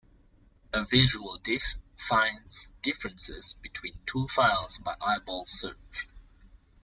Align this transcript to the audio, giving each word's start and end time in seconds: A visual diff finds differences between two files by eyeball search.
A 0.73 0.83
visual 0.83 1.37
diff 1.37 1.75
finds 1.95 2.67
differences 2.81 3.53
between 3.53 3.99
two 4.07 4.27
files 4.29 4.79
by 4.79 4.95
eyeball 4.99 5.45
search. 5.45 6.07